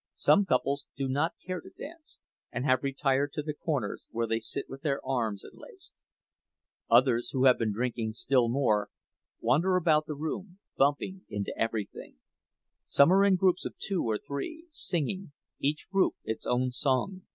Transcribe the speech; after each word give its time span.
Some 0.15 0.45
couples 0.47 0.87
do 0.97 1.07
not 1.07 1.35
care 1.45 1.61
to 1.61 1.69
dance, 1.69 2.17
and 2.51 2.65
have 2.65 2.81
retired 2.81 3.33
to 3.33 3.43
the 3.43 3.53
corners, 3.53 4.07
where 4.09 4.25
they 4.25 4.39
sit 4.39 4.67
with 4.67 4.81
their 4.81 4.99
arms 5.05 5.43
enlaced. 5.43 5.93
Others, 6.89 7.29
who 7.33 7.45
have 7.45 7.59
been 7.59 7.71
drinking 7.71 8.13
still 8.13 8.49
more, 8.49 8.89
wander 9.41 9.75
about 9.75 10.07
the 10.07 10.15
room, 10.15 10.57
bumping 10.75 11.25
into 11.29 11.55
everything; 11.55 12.15
some 12.83 13.13
are 13.13 13.23
in 13.23 13.35
groups 13.35 13.63
of 13.63 13.77
two 13.77 14.03
or 14.03 14.17
three, 14.17 14.65
singing, 14.71 15.33
each 15.59 15.87
group 15.91 16.15
its 16.23 16.47
own 16.47 16.71
song. 16.71 17.21